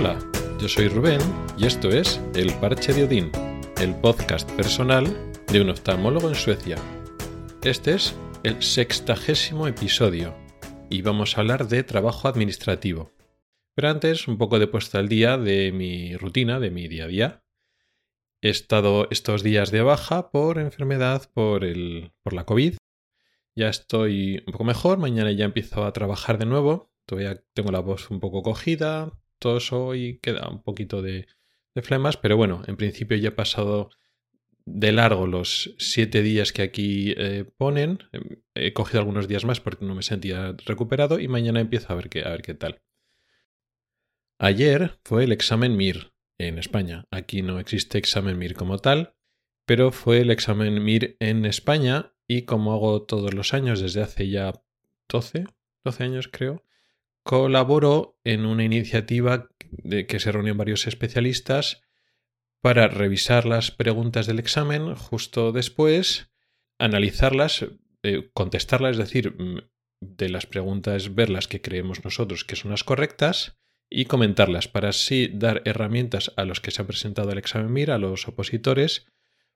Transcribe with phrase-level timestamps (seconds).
[0.00, 0.16] Hola,
[0.60, 1.18] yo soy Rubén
[1.58, 3.32] y esto es El Parche de Odín,
[3.80, 5.04] el podcast personal
[5.48, 6.76] de un oftalmólogo en Suecia.
[7.64, 8.14] Este es
[8.44, 10.36] el sextagésimo episodio
[10.88, 13.10] y vamos a hablar de trabajo administrativo.
[13.74, 17.08] Pero antes, un poco de puesta al día de mi rutina, de mi día a
[17.08, 17.44] día.
[18.40, 22.76] He estado estos días de baja por enfermedad, por, el, por la COVID.
[23.56, 26.92] Ya estoy un poco mejor, mañana ya empiezo a trabajar de nuevo.
[27.04, 31.26] Todavía tengo la voz un poco cogida, toso y queda un poquito de,
[31.82, 33.90] flemas, pero bueno, en principio ya he pasado
[34.64, 38.00] de largo los siete días que aquí eh, ponen.
[38.54, 42.08] He cogido algunos días más porque no me sentía recuperado y mañana empiezo a ver
[42.08, 42.82] qué, a ver qué tal.
[44.40, 47.04] Ayer fue el examen MIR en España.
[47.10, 49.14] Aquí no existe examen MIR como tal,
[49.64, 54.28] pero fue el examen MIR en España y como hago todos los años desde hace
[54.28, 54.52] ya
[55.08, 55.46] 12,
[55.84, 56.64] 12 años creo,
[57.28, 61.82] colaboro en una iniciativa de que se reúnen varios especialistas
[62.62, 66.30] para revisar las preguntas del examen justo después,
[66.78, 67.66] analizarlas,
[68.02, 69.58] eh, contestarlas, es decir, mm,
[70.00, 73.58] de las preguntas ver las que creemos nosotros que son las correctas
[73.90, 77.90] y comentarlas para así dar herramientas a los que se han presentado al examen MIR,
[77.90, 79.04] a los opositores,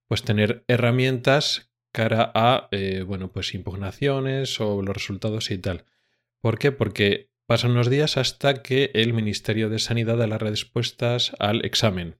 [0.08, 5.86] pues tener herramientas cara a, eh, bueno, pues impugnaciones o los resultados y tal.
[6.42, 6.70] ¿Por qué?
[6.70, 12.16] Porque pasan unos días hasta que el Ministerio de Sanidad da las respuestas al examen.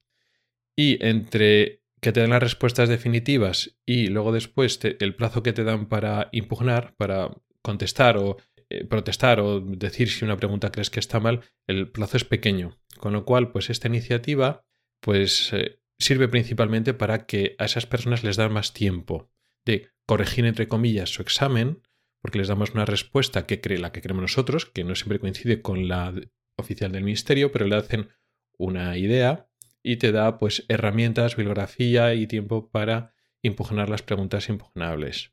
[0.77, 5.65] Y entre que te dan las respuestas definitivas y luego después el plazo que te
[5.65, 7.31] dan para impugnar, para
[7.63, 8.37] contestar o
[8.69, 12.79] eh, protestar o decir si una pregunta crees que está mal, el plazo es pequeño.
[12.99, 14.67] Con lo cual, pues esta iniciativa
[15.01, 19.31] pues eh, sirve principalmente para que a esas personas les dan más tiempo
[19.65, 21.81] de corregir entre comillas su examen,
[22.23, 25.61] porque les damos una respuesta que cree la que creemos nosotros, que no siempre coincide
[25.61, 26.15] con la
[26.57, 28.09] oficial del ministerio, pero le hacen
[28.57, 29.49] una idea
[29.83, 35.33] y te da pues herramientas, bibliografía y tiempo para impugnar las preguntas impugnables.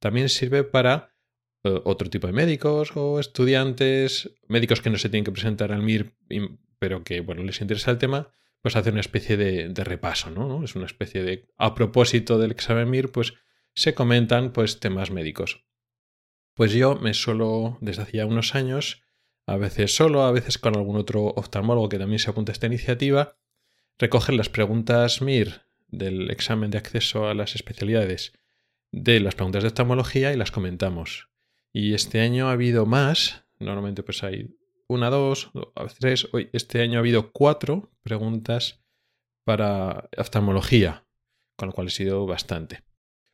[0.00, 1.14] También sirve para
[1.62, 5.82] eh, otro tipo de médicos o estudiantes, médicos que no se tienen que presentar al
[5.82, 6.16] MIR,
[6.78, 10.64] pero que bueno, les interesa el tema, pues hacer una especie de, repaso, ¿no?
[10.64, 13.34] Es una especie de, a propósito del examen MIR, pues
[13.74, 15.65] se comentan pues temas médicos.
[16.56, 19.02] Pues yo me suelo, desde hacía unos años,
[19.44, 22.66] a veces solo, a veces con algún otro oftalmólogo que también se apunta a esta
[22.66, 23.36] iniciativa,
[23.98, 28.32] recoger las preguntas MIR del examen de acceso a las especialidades
[28.90, 31.28] de las preguntas de oftalmología y las comentamos.
[31.74, 34.56] Y este año ha habido más, normalmente pues hay
[34.88, 38.82] una, dos, a veces tres, hoy este año ha habido cuatro preguntas
[39.44, 41.04] para oftalmología,
[41.56, 42.82] con lo cual ha sido bastante.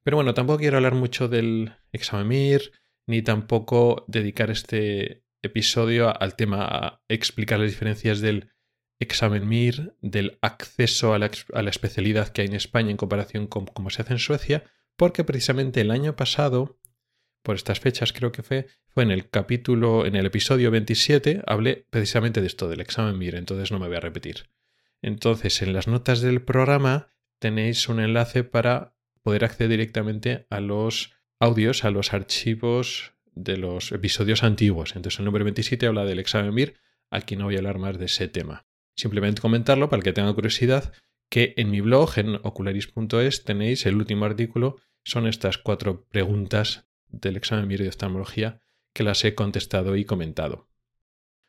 [0.02, 6.36] Pero bueno, tampoco quiero hablar mucho del examen MIR, ni tampoco dedicar este episodio al
[6.36, 8.50] tema a explicar las diferencias del
[9.00, 13.46] examen MIR, del acceso a la, a la especialidad que hay en España en comparación
[13.46, 14.64] con cómo se hace en Suecia,
[14.96, 16.78] porque precisamente el año pasado
[17.42, 21.86] por estas fechas creo que fue, fue en el capítulo, en el episodio 27, hablé
[21.90, 24.48] precisamente de esto, del examen MIR, entonces no me voy a repetir.
[25.02, 31.12] Entonces, en las notas del programa tenéis un enlace para poder acceder directamente a los
[31.42, 34.94] audios, a los archivos de los episodios antiguos.
[34.94, 36.76] Entonces, el número 27 habla del examen MIR,
[37.10, 38.64] aquí no voy a hablar más de ese tema.
[38.94, 40.92] Simplemente comentarlo para el que tenga curiosidad
[41.28, 47.36] que en mi blog, en ocularis.es, tenéis el último artículo, son estas cuatro preguntas del
[47.36, 48.62] examen MIR de oftalmología
[48.94, 50.68] que las he contestado y comentado.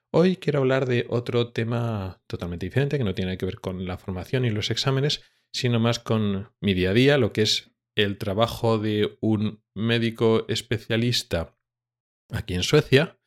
[0.10, 4.00] Hoy quiero hablar de otro tema totalmente diferente que no tiene que ver con la
[4.00, 5.22] formación y los exámenes,
[5.52, 10.46] sino más con mi día a día, lo que es el trabajo de un médico
[10.48, 11.56] especialista
[12.32, 13.20] aquí en Suecia.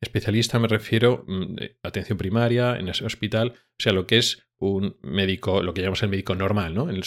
[0.00, 4.42] Especialista me refiero a mm, atención primaria en ese hospital, o sea, lo que es
[4.58, 6.88] un médico, lo que llamamos el médico normal, ¿no?
[6.88, 7.02] En,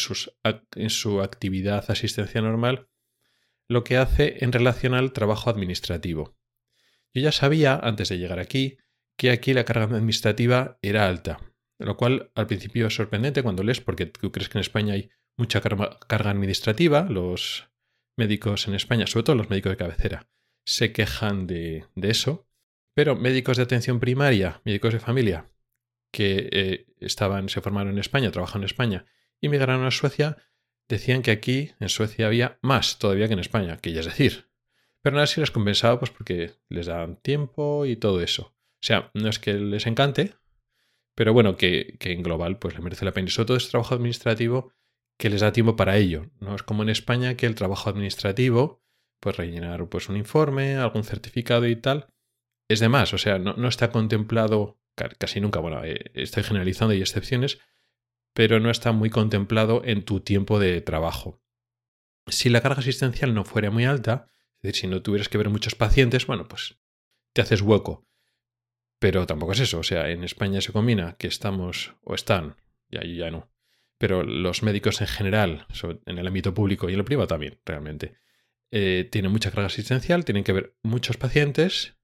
[0.75, 2.89] en su actividad asistencia normal,
[3.67, 6.37] lo que hace en relación al trabajo administrativo.
[7.13, 8.77] Yo ya sabía, antes de llegar aquí,
[9.17, 11.39] que aquí la carga administrativa era alta,
[11.79, 15.09] lo cual al principio es sorprendente cuando lees porque tú crees que en España hay
[15.37, 17.69] mucha carga administrativa, los
[18.17, 20.29] médicos en España, sobre todo los médicos de cabecera,
[20.65, 22.47] se quejan de, eso,
[22.93, 25.51] pero médicos de atención primaria, médicos de familia,
[26.11, 29.05] que eh, estaban, se formaron en España, trabajan en España
[29.41, 30.37] y migraron a Suecia,
[30.87, 34.49] decían que aquí en Suecia había más todavía que en España, que ya es decir.
[35.01, 38.55] Pero nada si les compensaba pues porque les daban tiempo y todo eso.
[38.75, 40.35] O sea, no es que les encante,
[41.15, 43.27] pero bueno, que, en global pues les merece la pena.
[43.27, 44.73] Y sobre todo es trabajo administrativo
[45.17, 46.31] que les da tiempo para ello.
[46.39, 48.83] No es como en España que el trabajo administrativo,
[49.19, 52.07] pues rellenar pues un informe, algún certificado y tal,
[52.69, 53.13] es de más.
[53.13, 57.59] O sea, no, no está contemplado casi nunca, bueno, eh, estoy generalizando y excepciones,
[58.33, 61.41] pero no está muy contemplado en tu tiempo de trabajo.
[62.27, 64.27] Si la carga asistencial no fuera muy alta,
[64.57, 66.79] es decir, si no tuvieras que ver muchos pacientes, bueno, pues
[67.33, 68.07] te haces hueco.
[68.99, 72.55] Pero tampoco es eso, o sea, en España se combina que estamos o están,
[72.89, 73.51] y ahí ya no,
[73.97, 75.67] pero los médicos en general,
[76.05, 78.17] en el ámbito público y en el privado también, realmente,
[78.71, 81.97] eh, tienen mucha carga asistencial, tienen que ver muchos pacientes,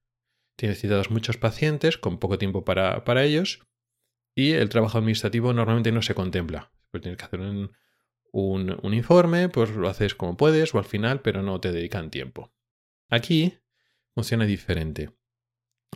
[0.56, 3.66] tienen citados muchos pacientes con poco tiempo para, para ellos
[4.34, 6.72] y el trabajo administrativo normalmente no se contempla.
[6.90, 7.72] Pues tienes que hacer un,
[8.32, 12.52] un, informe, pues lo haces como puedes o al final, pero no te dedican tiempo.
[13.08, 13.58] Aquí
[14.14, 15.10] funciona diferente.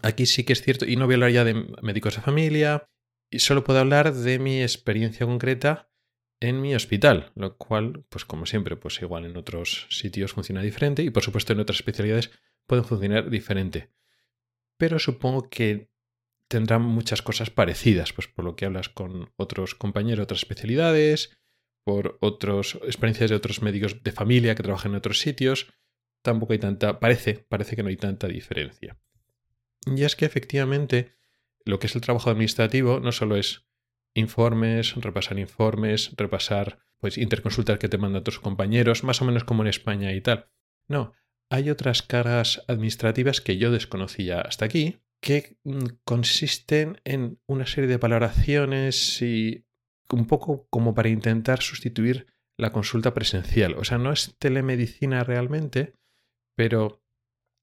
[0.03, 2.91] Aquí sí que es cierto, y no voy a hablar ya de médicos de familia,
[3.31, 5.90] y solo puedo hablar de mi experiencia concreta
[6.40, 11.02] en mi hospital, lo cual, pues como siempre, pues igual en otros sitios funciona diferente
[11.02, 12.31] y por supuesto en otras especialidades
[12.67, 13.90] pueden funcionar diferente.
[14.76, 15.90] Pero supongo que
[16.49, 21.37] tendrán muchas cosas parecidas, pues por lo que hablas con otros compañeros de otras especialidades,
[21.84, 25.73] por otras experiencias de otros médicos de familia que trabajan en otros sitios,
[26.23, 28.99] tampoco hay tanta, parece, parece que no hay tanta diferencia.
[29.87, 31.12] Y es que efectivamente
[31.67, 33.67] lo que es el trabajo administrativo no solo es
[34.15, 39.63] informes, repasar informes, repasar pues interconsultas que te mandan tus compañeros, más o menos como
[39.63, 40.49] en España y tal.
[40.89, 41.13] No,
[41.51, 47.89] hay otras cargas administrativas que yo desconocía hasta aquí, que mm, consisten en una serie
[47.89, 49.67] de valoraciones y
[50.11, 52.27] un poco como para intentar sustituir
[52.57, 53.75] la consulta presencial.
[53.75, 55.95] O sea, no es telemedicina realmente,
[56.57, 57.03] pero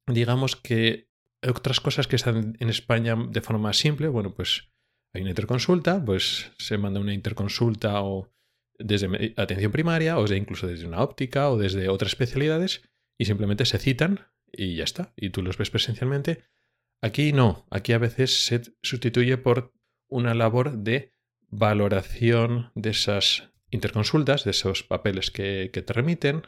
[0.07, 1.09] digamos que
[1.49, 4.69] otras cosas que están en España de forma simple, bueno, pues
[5.13, 8.29] hay una interconsulta, pues se manda una interconsulta o
[8.79, 12.81] desde atención primaria, o incluso desde una óptica o desde otras especialidades,
[13.17, 16.43] y simplemente se citan y ya está, y tú los ves presencialmente
[17.03, 19.73] Aquí no, aquí a veces se sustituye por
[20.07, 21.11] una labor de
[21.49, 26.43] valoración de esas interconsultas, de esos papeles que, te remiten.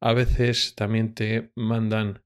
[0.00, 2.24] A veces también te mandan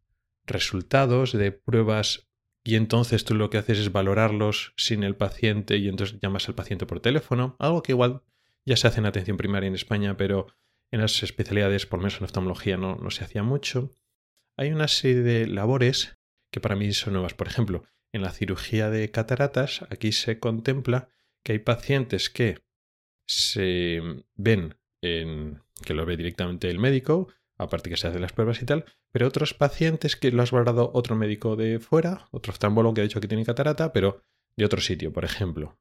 [0.50, 2.28] resultados de pruebas
[2.62, 6.54] y entonces tú lo que haces es valorarlos sin el paciente y entonces llamas al
[6.54, 8.22] paciente por teléfono, algo que igual
[8.66, 10.48] ya se hace en atención primaria en España, pero
[10.90, 13.90] en las especialidades, por menos en oftalmología, no, no se hacía mucho.
[14.56, 16.18] Hay una serie de labores
[16.50, 17.34] que para mí son nuevas.
[17.34, 21.08] Por ejemplo, en la cirugía de cataratas, aquí se contempla
[21.42, 22.58] que hay pacientes que
[23.26, 24.02] se
[24.34, 27.28] ven en que lo ve directamente el médico,
[27.62, 30.90] aparte que se hacen las pruebas y tal, pero otros pacientes que lo has valorado
[30.94, 34.22] otro médico de fuera, otro oftalmólogo que ha dicho que tiene catarata, pero
[34.56, 35.78] de otro sitio, por ejemplo,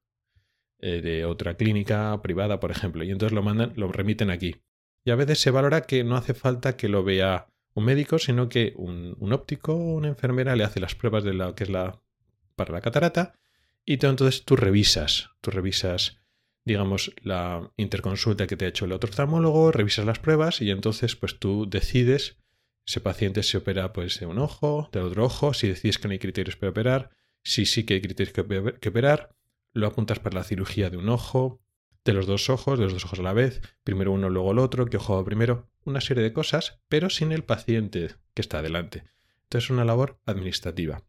[0.79, 4.55] eh, de otra clínica privada, por ejemplo, y entonces lo mandan, lo remiten aquí.
[5.03, 8.49] Y a veces se valora que no hace falta que lo vea un médico, sino
[8.49, 12.01] que un, óptico o una enfermera le hace las pruebas de la que es la
[12.55, 13.33] para la catarata
[13.85, 16.18] y entonces tú revisas, tú revisas,
[16.73, 21.15] digamos, la interconsulta que te ha hecho el otro oftalmólogo, revisas las pruebas y entonces
[21.15, 22.37] pues tú decides
[22.89, 26.13] ese paciente se opera pues de un ojo, del otro ojo, si decides que no
[26.13, 27.11] hay criterios para operar,
[27.43, 29.35] si sí que hay criterios que operar,
[29.73, 31.61] lo apuntas para la cirugía de un ojo,
[32.03, 34.57] de los dos ojos, de los dos ojos a la vez, primero uno, luego el
[34.57, 39.03] otro, qué ojo primero, una serie de cosas, pero sin el paciente que está adelante.
[39.43, 41.03] Entonces es una labor administrativa.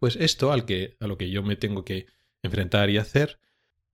[0.00, 2.06] Pues esto al que, a lo que yo me tengo que
[2.42, 3.38] enfrentar y hacer,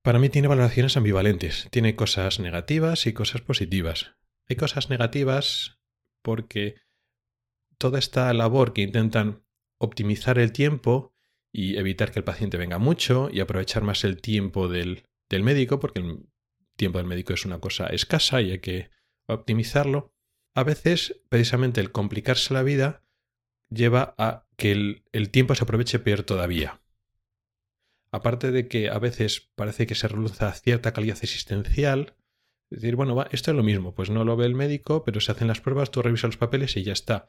[0.03, 4.15] para mí tiene valoraciones ambivalentes, tiene cosas negativas y cosas positivas.
[4.49, 5.79] Hay cosas negativas
[6.23, 6.77] porque
[7.79, 9.45] toda esta labor que intentan
[9.79, 11.15] optimizar el tiempo
[11.53, 15.79] y evitar que el paciente venga mucho y aprovechar más el tiempo del, del médico,
[15.79, 16.27] porque el
[16.77, 18.91] tiempo del médico es una cosa escasa y hay que
[19.27, 20.13] optimizarlo,
[20.55, 23.05] a veces precisamente el complicarse la vida
[23.71, 24.73] lleva a que
[25.13, 26.81] el, tiempo se aproveche peor todavía.
[28.11, 32.15] Aparte de que a veces parece que se reduce cierta calidad existencial,
[32.71, 35.33] decir, bueno, va, esto es lo mismo, pues no lo ve el médico, pero se
[35.33, 37.27] hacen las pruebas, tú revisas los papeles y ya está.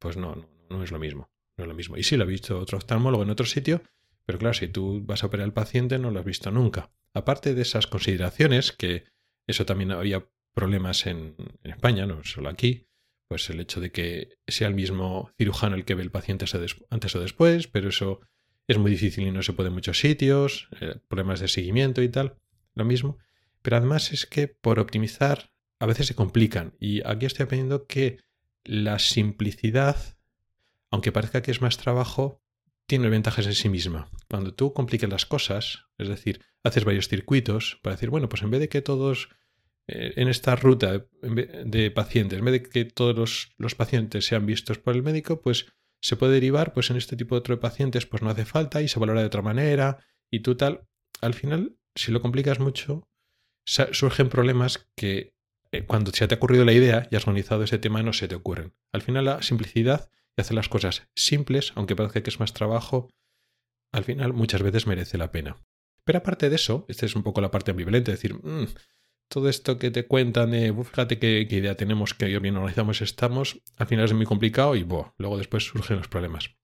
[0.00, 1.96] Pues no, no, no es lo mismo, no es lo mismo.
[1.96, 3.82] Y sí lo ha visto otro oftalmólogo en otro sitio,
[4.28, 6.90] pero claro, si tú vas a operar al paciente no lo has visto nunca.
[7.14, 9.04] Aparte de esas consideraciones, que
[9.46, 12.88] eso también había problemas en, España, no solo aquí,
[13.28, 16.44] pues el hecho de que sea el mismo cirujano el que ve el paciente
[16.90, 18.20] antes o después, pero eso
[18.68, 22.08] es muy difícil y no se puede en muchos sitios, eh, problemas de seguimiento y
[22.08, 22.36] tal,
[22.74, 23.18] lo mismo.
[23.62, 28.18] Pero además es que por optimizar a veces se complican y aquí estoy aprendiendo que
[28.64, 29.96] la simplicidad,
[30.90, 32.42] aunque parezca que es más trabajo,
[32.86, 34.10] tiene ventajas en sí misma.
[34.30, 38.50] Cuando tú complicas las cosas, es decir, haces varios circuitos para decir, bueno, pues en
[38.50, 39.30] vez de que todos
[39.88, 44.78] eh, en esta ruta de pacientes, en vez de que todos los, pacientes sean vistos
[44.78, 48.06] por el médico, pues se puede derivar, pues en este tipo de otro de pacientes,
[48.06, 49.98] pues no hace falta y se valora de otra manera
[50.30, 50.86] y tú tal,
[51.20, 53.08] al final, si lo complicas mucho,
[53.64, 55.34] surgen problemas que
[55.72, 58.28] eh, cuando se te ha ocurrido la idea y has organizado ese tema no se
[58.28, 58.74] te ocurren.
[58.92, 63.10] Al final la simplicidad y hacer las cosas simples, aunque parezca que es más trabajo,
[63.92, 65.56] al final muchas veces merece la pena.
[66.04, 68.68] Pero aparte de eso, esta es un poco la parte ambivalente, decir, mm,
[69.28, 73.86] todo esto que te cuentan de, fíjate qué, idea tenemos, que bien organizamos estamos, al
[73.86, 76.56] final es muy complicado y luego después surgen los problemas.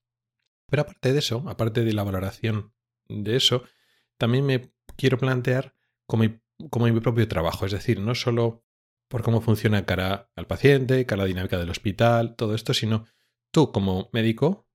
[0.67, 2.73] Pero aparte de eso, aparte de la valoración
[3.07, 3.63] de eso,
[4.17, 5.75] también me quiero plantear
[6.07, 6.23] como
[6.69, 8.63] como mi propio trabajo, es decir, no solo
[9.09, 13.05] por cómo funciona cara al paciente, cara a la dinámica del hospital, todo esto, sino
[13.51, 14.67] tú como médico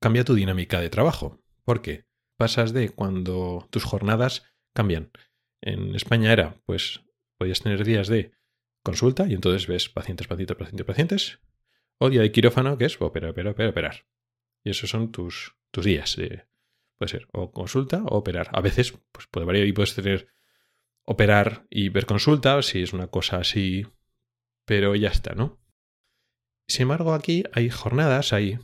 [0.00, 1.40] cambia tu dinámica de trabajo.
[1.64, 2.06] ¿Por qué?
[2.36, 5.10] Pasas de cuando tus jornadas cambian
[5.62, 7.02] en España era, pues,
[7.38, 8.32] podías tener días de
[8.82, 11.40] consulta y entonces ves pacientes, pacientes, pacientes, pacientes.
[11.98, 14.06] O día de quirófano, que es operar, operar, operar, operar.
[14.64, 16.16] Y esos son tus, tus días.
[16.96, 18.48] puede ser o consulta o operar.
[18.52, 20.28] A veces pues puede variar y puedes tener
[21.04, 23.86] operar y ver consulta, si es una cosa así,
[24.64, 25.60] pero ya está, ¿no?
[26.68, 28.58] Sin embargo, aquí hay jornadas, hay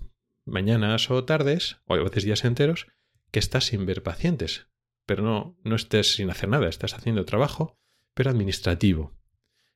[0.44, 2.86] mañanas o tardes, o a veces días enteros,
[3.32, 4.68] que estás sin ver pacientes
[5.06, 7.78] pero no, no estés sin hacer nada, estás haciendo trabajo,
[8.14, 9.16] pero administrativo.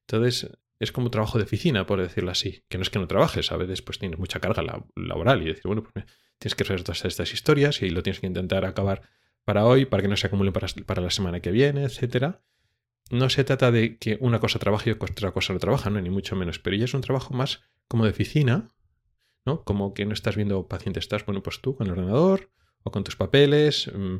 [0.06, 3.52] Entonces, es como trabajo de oficina, por decirlo así, que no es que no trabajes,
[3.52, 4.62] a veces pues tienes mucha carga
[4.96, 6.06] laboral y decir, bueno, pues
[6.38, 9.02] tienes que resolver todas estas historias y lo tienes que intentar acabar
[9.44, 12.42] para hoy, para que no se acumulen para, para la semana que viene, etcétera.
[13.10, 16.00] No se trata de que una cosa trabaje y otra cosa no trabaja, ¿no?
[16.00, 18.68] ni mucho menos, pero ya es un trabajo más como de oficina,
[19.44, 19.64] ¿no?
[19.64, 22.50] Como que no estás viendo pacientes, estás, bueno, pues tú con el ordenador
[22.84, 24.16] o con tus papeles, mm,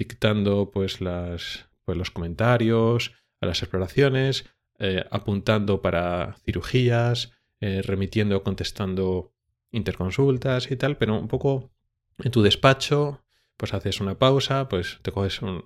[0.00, 4.46] dictando pues, las, pues los comentarios a las exploraciones,
[4.78, 9.34] eh, apuntando para cirugías, eh, remitiendo, contestando
[9.70, 11.70] interconsultas y tal, pero un poco
[12.18, 13.22] en tu despacho,
[13.58, 15.64] pues haces una pausa, pues te coges un,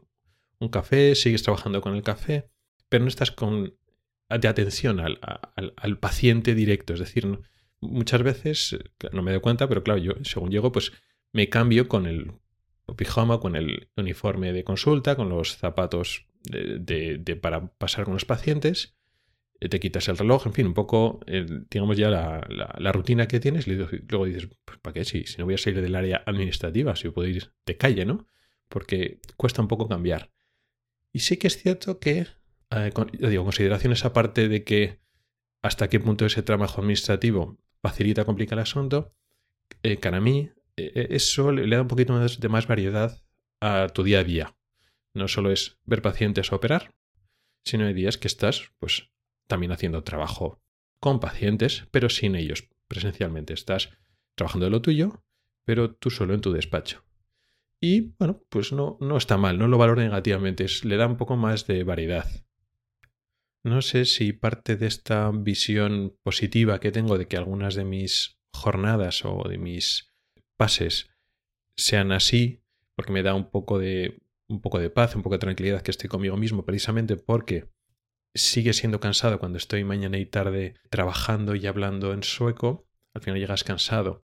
[0.70, 2.50] café, sigues trabajando con el café,
[2.88, 3.76] pero no estás con
[4.30, 5.20] de atención al,
[5.76, 6.94] al, paciente directo.
[6.94, 7.38] Es decir,
[7.80, 8.78] muchas veces,
[9.12, 10.92] no me doy cuenta, pero claro, yo según llego, pues
[11.32, 12.32] me cambio con el,
[12.96, 18.96] pijama con el uniforme de consulta, con los zapatos de, para pasar con los pacientes,
[19.60, 21.20] eh, te quitas el reloj, en fin, un poco,
[21.70, 25.04] digamos ya la, rutina que tienes, luego dices, pues, ¿para qué?
[25.04, 28.26] Si, si no voy a salir del área administrativa, si puedo ir de calle, ¿no?
[28.68, 30.30] Porque cuesta un poco cambiar.
[31.12, 32.26] Y sí que es cierto que,
[32.70, 35.00] eh, digo, consideraciones aparte de que
[35.62, 39.14] hasta qué punto ese trabajo administrativo facilita, complica el asunto,
[39.82, 43.22] eh, para mí eso le da un poquito más de más variedad
[43.60, 44.56] a tu día a día.
[45.14, 46.94] No solo es ver pacientes o operar,
[47.64, 49.10] sino hay días que estás, pues,
[49.46, 50.60] también haciendo trabajo
[51.00, 53.54] con pacientes, pero sin ellos presencialmente.
[53.54, 53.90] Estás
[54.34, 55.24] trabajando de lo tuyo,
[55.64, 57.04] pero tú solo en tu despacho.
[57.80, 61.36] Y bueno, pues no, no está mal, no lo valoro negativamente, le da un poco
[61.36, 62.26] más de variedad.
[63.62, 68.38] No sé si parte de esta visión positiva que tengo de que algunas de mis
[68.52, 70.13] jornadas o de mis
[70.56, 71.10] pases
[71.76, 72.62] sean así,
[72.94, 75.90] porque me da un poco de un poco de paz, un poco de tranquilidad que
[75.90, 77.70] estoy conmigo mismo, precisamente porque
[78.34, 83.40] sigue siendo cansado cuando estoy mañana y tarde trabajando y hablando en sueco, al final
[83.40, 84.24] llegas cansado.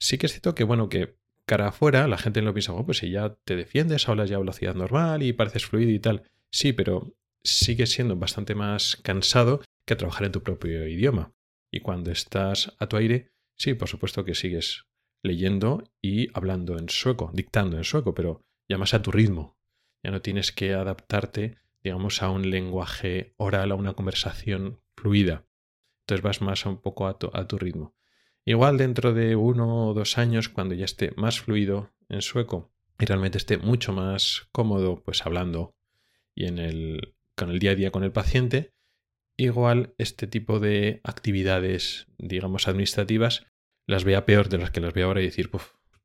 [0.00, 1.16] Sí que es cierto que, bueno, que
[1.46, 4.40] cara afuera la gente lo piensa, oh, pues si ya te defiendes, hablas ya a
[4.40, 6.22] velocidad normal y pareces fluido y tal.
[6.50, 11.32] Sí, pero sigue siendo bastante más cansado que trabajar en tu propio idioma.
[11.70, 14.86] Y cuando estás a tu aire, sí, por supuesto que sigues
[15.24, 19.56] leyendo y hablando en sueco, dictando en sueco, pero ya más a tu ritmo.
[20.02, 25.46] Ya no tienes que adaptarte, digamos, a un lenguaje oral, a una conversación fluida.
[26.02, 27.96] Entonces vas más un poco a tu, a tu ritmo.
[28.44, 33.06] Igual dentro de uno o dos años, cuando ya esté más fluido en sueco y
[33.06, 35.74] realmente esté mucho más cómodo, pues hablando
[36.34, 38.74] y en el, con el día a día con el paciente,
[39.38, 43.46] igual este tipo de actividades, digamos, administrativas,
[43.86, 45.50] las vea peor de las que las veo ahora y decir,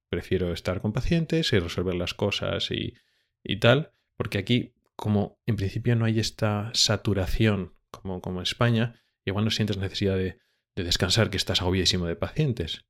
[0.10, 2.96] prefiero estar con pacientes y resolver las cosas y,
[3.44, 9.02] y tal, porque aquí, como en principio no hay esta saturación como, como en España,
[9.26, 10.40] igual no sientes necesidad de,
[10.76, 12.86] de descansar, que estás agobiadísimo de pacientes.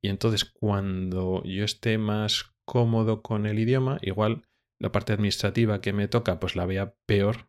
[0.00, 4.42] Y entonces cuando yo esté más cómodo con el idioma, igual
[4.78, 7.48] la parte administrativa que me toca, pues la vea peor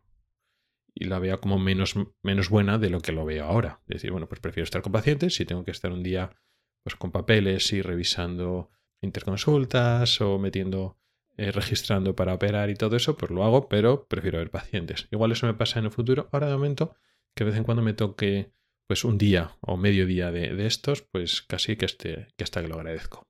[0.98, 3.82] y la vea como menos, menos buena de lo que lo veo ahora.
[3.86, 6.30] Es decir, bueno, pues prefiero estar con pacientes si tengo que estar un día
[6.82, 8.70] pues con papeles y revisando
[9.02, 10.96] interconsultas o metiendo,
[11.36, 15.06] eh, registrando para operar y todo eso, pues lo hago, pero prefiero ver pacientes.
[15.10, 16.30] Igual eso me pasa en el futuro.
[16.32, 16.94] Ahora de momento,
[17.34, 18.52] que de vez en cuando me toque
[18.86, 22.62] pues un día o medio día de, de estos, pues casi que, este, que hasta
[22.62, 23.28] que lo agradezco.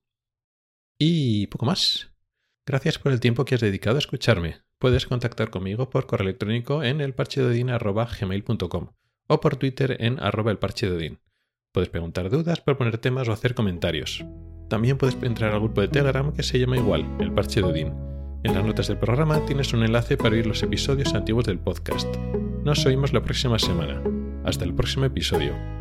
[0.99, 2.15] Y poco más.
[2.66, 4.56] Gracias por el tiempo que has dedicado a escucharme.
[4.78, 8.88] Puedes contactar conmigo por correo electrónico en elparchedodin.gmail.com
[9.28, 11.20] o por Twitter en arroba elparchedodin.
[11.73, 14.25] Puedes preguntar dudas, proponer temas o hacer comentarios.
[14.68, 17.92] También puedes entrar al grupo de Telegram que se llama igual, El Parche de Odín.
[18.42, 22.08] En las notas del programa tienes un enlace para oír los episodios antiguos del podcast.
[22.64, 24.02] Nos oímos la próxima semana.
[24.44, 25.75] Hasta el próximo episodio.